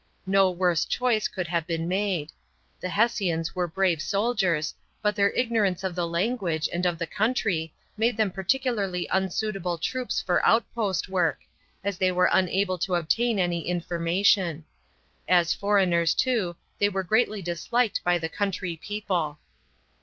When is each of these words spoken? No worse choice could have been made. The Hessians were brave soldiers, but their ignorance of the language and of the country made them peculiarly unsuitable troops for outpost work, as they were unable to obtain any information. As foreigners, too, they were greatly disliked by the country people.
No 0.25 0.49
worse 0.49 0.83
choice 0.85 1.27
could 1.27 1.45
have 1.49 1.67
been 1.67 1.87
made. 1.87 2.31
The 2.79 2.89
Hessians 2.89 3.53
were 3.53 3.67
brave 3.67 4.01
soldiers, 4.01 4.73
but 4.99 5.15
their 5.15 5.29
ignorance 5.29 5.83
of 5.83 5.93
the 5.93 6.07
language 6.07 6.67
and 6.73 6.87
of 6.87 6.97
the 6.97 7.05
country 7.05 7.71
made 7.97 8.17
them 8.17 8.31
peculiarly 8.31 9.05
unsuitable 9.11 9.77
troops 9.77 10.19
for 10.19 10.43
outpost 10.43 11.07
work, 11.07 11.41
as 11.83 11.99
they 11.99 12.11
were 12.11 12.31
unable 12.33 12.79
to 12.79 12.95
obtain 12.95 13.37
any 13.37 13.67
information. 13.67 14.65
As 15.27 15.53
foreigners, 15.53 16.15
too, 16.15 16.55
they 16.79 16.89
were 16.89 17.03
greatly 17.03 17.43
disliked 17.43 18.03
by 18.03 18.17
the 18.17 18.27
country 18.27 18.77
people. 18.81 19.37